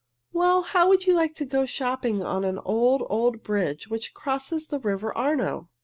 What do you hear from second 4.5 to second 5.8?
the river Arno?"